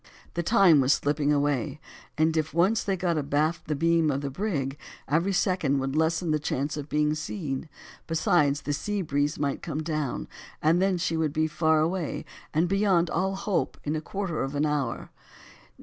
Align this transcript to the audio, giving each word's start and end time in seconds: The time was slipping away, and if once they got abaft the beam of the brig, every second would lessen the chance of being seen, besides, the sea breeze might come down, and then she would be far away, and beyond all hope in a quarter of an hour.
The 0.33 0.41
time 0.41 0.81
was 0.81 0.93
slipping 0.93 1.31
away, 1.31 1.79
and 2.17 2.35
if 2.35 2.55
once 2.55 2.83
they 2.83 2.97
got 2.97 3.19
abaft 3.19 3.67
the 3.67 3.75
beam 3.75 4.09
of 4.09 4.21
the 4.21 4.31
brig, 4.31 4.79
every 5.07 5.31
second 5.31 5.77
would 5.77 5.95
lessen 5.95 6.31
the 6.31 6.39
chance 6.39 6.75
of 6.75 6.89
being 6.89 7.13
seen, 7.13 7.69
besides, 8.07 8.61
the 8.63 8.73
sea 8.73 9.03
breeze 9.03 9.37
might 9.37 9.61
come 9.61 9.83
down, 9.83 10.27
and 10.59 10.81
then 10.81 10.97
she 10.97 11.15
would 11.15 11.33
be 11.33 11.45
far 11.45 11.81
away, 11.81 12.25
and 12.51 12.67
beyond 12.67 13.11
all 13.11 13.35
hope 13.35 13.77
in 13.83 13.95
a 13.95 14.01
quarter 14.01 14.41
of 14.41 14.55
an 14.55 14.65
hour. 14.65 15.11